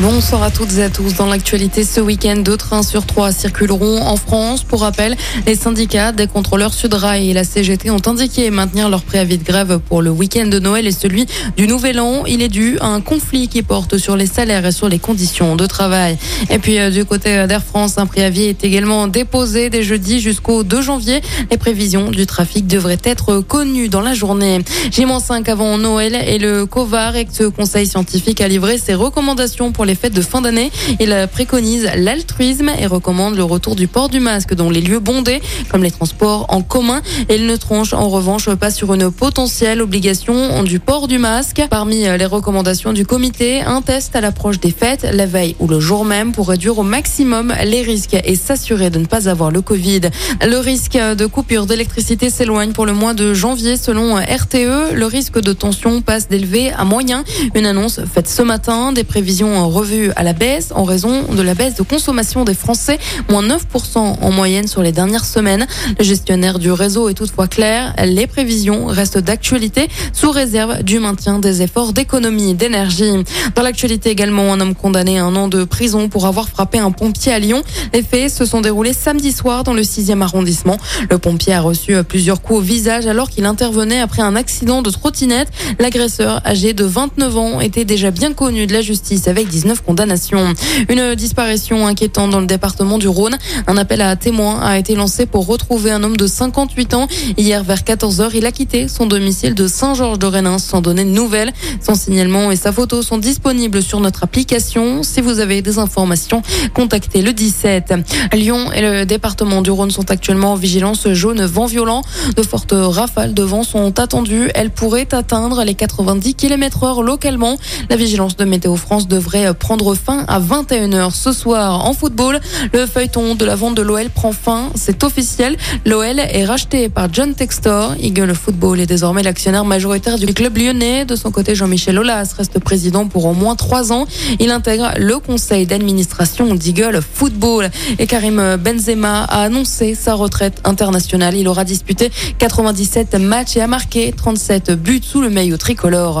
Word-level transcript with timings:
Bonsoir 0.00 0.44
à 0.44 0.52
toutes 0.52 0.78
et 0.78 0.84
à 0.84 0.90
tous. 0.90 1.14
Dans 1.14 1.26
l'actualité 1.26 1.82
ce 1.82 2.00
week-end, 2.00 2.36
deux 2.36 2.56
trains 2.56 2.84
sur 2.84 3.04
trois 3.04 3.32
circuleront 3.32 4.00
en 4.00 4.14
France. 4.14 4.62
Pour 4.62 4.82
rappel, 4.82 5.16
les 5.44 5.56
syndicats 5.56 6.12
des 6.12 6.28
contrôleurs 6.28 6.72
Sudrail 6.72 7.28
et 7.28 7.32
la 7.32 7.42
CGT 7.42 7.90
ont 7.90 8.00
indiqué 8.06 8.48
maintenir 8.50 8.88
leur 8.90 9.02
préavis 9.02 9.38
de 9.38 9.42
grève 9.42 9.80
pour 9.80 10.00
le 10.00 10.10
week-end 10.10 10.46
de 10.46 10.60
Noël 10.60 10.86
et 10.86 10.92
celui 10.92 11.26
du 11.56 11.66
Nouvel 11.66 11.98
An. 11.98 12.22
Il 12.26 12.42
est 12.42 12.48
dû 12.48 12.78
à 12.78 12.86
un 12.86 13.00
conflit 13.00 13.48
qui 13.48 13.62
porte 13.64 13.98
sur 13.98 14.14
les 14.14 14.26
salaires 14.26 14.64
et 14.64 14.70
sur 14.70 14.88
les 14.88 15.00
conditions 15.00 15.56
de 15.56 15.66
travail. 15.66 16.16
Et 16.48 16.60
puis 16.60 16.78
euh, 16.78 16.90
du 16.90 17.04
côté 17.04 17.48
d'Air 17.48 17.64
France, 17.64 17.98
un 17.98 18.06
préavis 18.06 18.44
est 18.44 18.62
également 18.62 19.08
déposé 19.08 19.68
dès 19.68 19.82
jeudi 19.82 20.20
jusqu'au 20.20 20.62
2 20.62 20.80
janvier. 20.80 21.20
Les 21.50 21.56
prévisions 21.56 22.12
du 22.12 22.24
trafic 22.24 22.68
devraient 22.68 23.02
être 23.02 23.40
connues 23.40 23.88
dans 23.88 24.02
la 24.02 24.14
journée. 24.14 24.60
J-5 24.92 25.50
avant 25.50 25.76
Noël 25.76 26.14
et 26.14 26.38
le 26.38 26.66
COVAR, 26.66 27.16
ex-conseil 27.16 27.88
scientifique, 27.88 28.40
a 28.40 28.46
livré 28.46 28.78
ses 28.78 28.94
recommandations 28.94 29.72
pour 29.72 29.87
les 29.88 29.94
fêtes 29.94 30.14
de 30.14 30.22
fin 30.22 30.40
d'année. 30.40 30.70
Il 31.00 31.28
préconise 31.32 31.90
l'altruisme 31.96 32.70
et 32.78 32.86
recommande 32.86 33.34
le 33.34 33.42
retour 33.42 33.74
du 33.74 33.88
port 33.88 34.08
du 34.08 34.20
masque 34.20 34.54
dans 34.54 34.70
les 34.70 34.80
lieux 34.80 35.00
bondés, 35.00 35.40
comme 35.70 35.82
les 35.82 35.90
transports 35.90 36.46
en 36.50 36.62
commun. 36.62 37.00
Il 37.28 37.46
ne 37.46 37.56
tronche 37.56 37.94
en 37.94 38.08
revanche 38.08 38.50
pas 38.54 38.70
sur 38.70 38.94
une 38.94 39.10
potentielle 39.10 39.82
obligation 39.82 40.62
du 40.62 40.78
port 40.78 41.08
du 41.08 41.18
masque. 41.18 41.62
Parmi 41.70 42.02
les 42.02 42.26
recommandations 42.26 42.92
du 42.92 43.04
comité, 43.04 43.62
un 43.62 43.82
test 43.82 44.14
à 44.14 44.20
l'approche 44.20 44.60
des 44.60 44.70
fêtes, 44.70 45.06
la 45.10 45.26
veille 45.26 45.56
ou 45.58 45.66
le 45.66 45.80
jour 45.80 46.04
même, 46.04 46.32
pour 46.32 46.48
réduire 46.48 46.78
au 46.78 46.82
maximum 46.82 47.54
les 47.64 47.82
risques 47.82 48.16
et 48.22 48.36
s'assurer 48.36 48.90
de 48.90 48.98
ne 48.98 49.06
pas 49.06 49.28
avoir 49.28 49.50
le 49.50 49.62
Covid. 49.62 50.02
Le 50.42 50.58
risque 50.58 50.98
de 50.98 51.26
coupure 51.26 51.66
d'électricité 51.66 52.28
s'éloigne 52.28 52.72
pour 52.72 52.84
le 52.84 52.92
mois 52.92 53.14
de 53.14 53.32
janvier 53.32 53.76
selon 53.76 54.16
RTE. 54.16 54.92
Le 54.94 55.06
risque 55.06 55.40
de 55.40 55.52
tension 55.54 56.02
passe 56.02 56.28
d'élevé 56.28 56.70
à 56.72 56.84
moyen. 56.84 57.24
Une 57.54 57.64
annonce 57.64 58.00
faite 58.12 58.28
ce 58.28 58.42
matin. 58.42 58.92
Des 58.92 59.04
prévisions 59.04 59.68
revue 59.78 60.10
à 60.16 60.24
la 60.24 60.32
baisse 60.32 60.72
en 60.74 60.82
raison 60.82 61.22
de 61.32 61.40
la 61.40 61.54
baisse 61.54 61.76
de 61.76 61.84
consommation 61.84 62.44
des 62.44 62.54
Français, 62.54 62.98
moins 63.30 63.44
9% 63.44 63.96
en 63.96 64.30
moyenne 64.32 64.66
sur 64.66 64.82
les 64.82 64.90
dernières 64.90 65.24
semaines. 65.24 65.68
Le 65.96 66.04
gestionnaire 66.04 66.58
du 66.58 66.72
réseau 66.72 67.08
est 67.08 67.14
toutefois 67.14 67.46
clair, 67.46 67.94
les 68.04 68.26
prévisions 68.26 68.86
restent 68.86 69.18
d'actualité 69.18 69.88
sous 70.12 70.32
réserve 70.32 70.82
du 70.82 70.98
maintien 70.98 71.38
des 71.38 71.62
efforts 71.62 71.92
d'économie 71.92 72.54
d'énergie. 72.54 73.12
Dans 73.54 73.62
l'actualité 73.62 74.10
également, 74.10 74.52
un 74.52 74.60
homme 74.60 74.74
condamné 74.74 75.20
à 75.20 75.24
un 75.24 75.36
an 75.36 75.46
de 75.46 75.62
prison 75.62 76.08
pour 76.08 76.26
avoir 76.26 76.48
frappé 76.48 76.78
un 76.78 76.90
pompier 76.90 77.32
à 77.32 77.38
Lyon. 77.38 77.62
Les 77.94 78.02
faits 78.02 78.32
se 78.32 78.46
sont 78.46 78.60
déroulés 78.60 78.92
samedi 78.92 79.30
soir 79.30 79.62
dans 79.62 79.74
le 79.74 79.82
6e 79.82 80.22
arrondissement. 80.22 80.78
Le 81.08 81.18
pompier 81.18 81.54
a 81.54 81.60
reçu 81.60 82.02
plusieurs 82.02 82.42
coups 82.42 82.58
au 82.58 82.62
visage 82.62 83.06
alors 83.06 83.30
qu'il 83.30 83.44
intervenait 83.44 84.00
après 84.00 84.22
un 84.22 84.34
accident 84.34 84.82
de 84.82 84.90
trottinette. 84.90 85.50
L'agresseur, 85.78 86.44
âgé 86.44 86.72
de 86.72 86.84
29 86.84 87.36
ans, 87.36 87.60
était 87.60 87.84
déjà 87.84 88.10
bien 88.10 88.32
connu 88.32 88.66
de 88.66 88.72
la 88.72 88.82
justice 88.82 89.28
avec 89.28 89.46
19 89.68 89.84
condamnations. 89.84 90.54
Une 90.88 91.14
disparition 91.14 91.86
inquiétante 91.86 92.30
dans 92.30 92.40
le 92.40 92.46
département 92.46 92.96
du 92.96 93.06
Rhône. 93.06 93.36
Un 93.66 93.76
appel 93.76 94.00
à 94.00 94.16
témoins 94.16 94.60
a 94.62 94.78
été 94.78 94.94
lancé 94.94 95.26
pour 95.26 95.46
retrouver 95.46 95.90
un 95.90 96.02
homme 96.02 96.16
de 96.16 96.26
58 96.26 96.94
ans. 96.94 97.06
Hier 97.36 97.62
vers 97.62 97.80
14h, 97.80 98.30
il 98.32 98.46
a 98.46 98.52
quitté 98.52 98.88
son 98.88 99.04
domicile 99.04 99.54
de 99.54 99.66
Saint-Georges 99.66 100.18
de 100.18 100.24
Rénin 100.24 100.58
sans 100.58 100.80
donner 100.80 101.04
de 101.04 101.10
nouvelles. 101.10 101.52
Son 101.82 101.94
signalement 101.94 102.50
et 102.50 102.56
sa 102.56 102.72
photo 102.72 103.02
sont 103.02 103.18
disponibles 103.18 103.82
sur 103.82 104.00
notre 104.00 104.24
application. 104.24 105.02
Si 105.02 105.20
vous 105.20 105.38
avez 105.38 105.60
des 105.60 105.78
informations, 105.78 106.40
contactez 106.72 107.20
le 107.20 107.34
17. 107.34 107.92
Lyon 108.32 108.72
et 108.72 108.80
le 108.80 109.04
département 109.04 109.60
du 109.60 109.70
Rhône 109.70 109.90
sont 109.90 110.10
actuellement 110.10 110.52
en 110.52 110.56
vigilance 110.56 111.06
jaune 111.12 111.44
vent 111.44 111.66
violent. 111.66 112.00
De 112.36 112.42
fortes 112.42 112.74
rafales 112.74 113.34
de 113.34 113.42
vent 113.42 113.64
sont 113.64 114.00
attendues. 114.00 114.48
Elles 114.54 114.70
pourraient 114.70 115.12
atteindre 115.12 115.62
les 115.62 115.74
90 115.74 116.36
km 116.36 116.84
heure 116.84 117.02
localement. 117.02 117.58
La 117.90 117.96
vigilance 117.96 118.36
de 118.36 118.46
Météo 118.46 118.76
France 118.76 119.08
devrait 119.08 119.52
prendre 119.58 119.94
fin 119.94 120.24
à 120.28 120.40
21h 120.40 121.10
ce 121.12 121.32
soir 121.32 121.84
en 121.84 121.92
football. 121.92 122.40
Le 122.72 122.86
feuilleton 122.86 123.34
de 123.34 123.44
la 123.44 123.56
vente 123.56 123.74
de 123.74 123.82
l'OL 123.82 124.08
prend 124.10 124.32
fin. 124.32 124.70
C'est 124.74 125.04
officiel. 125.04 125.56
L'OL 125.84 126.18
est 126.18 126.44
racheté 126.44 126.88
par 126.88 127.12
John 127.12 127.34
Textor. 127.34 127.94
Eagle 128.00 128.34
Football 128.34 128.80
est 128.80 128.86
désormais 128.86 129.22
l'actionnaire 129.22 129.64
majoritaire 129.64 130.18
du 130.18 130.26
club 130.32 130.56
lyonnais. 130.56 131.04
De 131.04 131.16
son 131.16 131.30
côté, 131.30 131.54
Jean-Michel 131.54 131.98
Aulas 131.98 132.32
reste 132.36 132.58
président 132.58 133.06
pour 133.06 133.26
au 133.26 133.34
moins 133.34 133.56
trois 133.56 133.92
ans. 133.92 134.06
Il 134.38 134.50
intègre 134.50 134.92
le 134.98 135.18
conseil 135.18 135.66
d'administration 135.66 136.54
d'Eagle 136.54 137.00
Football. 137.02 137.70
Et 137.98 138.06
Karim 138.06 138.56
Benzema 138.56 139.24
a 139.24 139.42
annoncé 139.42 139.94
sa 139.94 140.14
retraite 140.14 140.60
internationale. 140.64 141.36
Il 141.36 141.48
aura 141.48 141.64
disputé 141.64 142.10
97 142.38 143.14
matchs 143.16 143.56
et 143.56 143.60
a 143.60 143.66
marqué 143.66 144.12
37 144.12 144.72
buts 144.72 145.00
sous 145.02 145.20
le 145.20 145.30
maillot 145.30 145.56
tricolore. 145.56 146.20